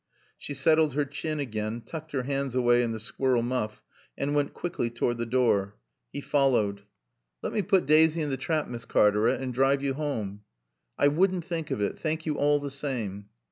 [0.39, 3.83] She settled her chin again, tucked her hands away in the squirrel muff
[4.17, 5.75] and went quickly toward the door.
[6.11, 6.81] He followed.
[7.43, 10.41] "Let me putt Daasy in t' trap, Miss Cartaret, and drive yo' home."
[10.97, 11.99] "I wouldn't think of it.
[11.99, 13.27] Thank you all the same."